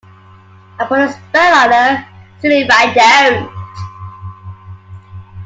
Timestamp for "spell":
1.13-1.63